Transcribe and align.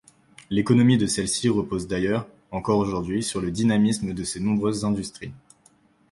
L'économie 0.49 0.97
de 0.97 1.05
celle-ci 1.05 1.47
repose 1.47 1.85
d'ailleurs, 1.87 2.27
encore 2.49 2.79
aujourd'hui 2.79 3.21
sur 3.21 3.39
le 3.39 3.51
dynamisme 3.51 4.13
de 4.15 4.23
ses 4.23 4.39
nombreuses 4.39 4.83
industries. 4.83 5.31